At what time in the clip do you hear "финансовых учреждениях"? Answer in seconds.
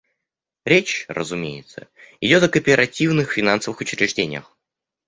3.31-4.57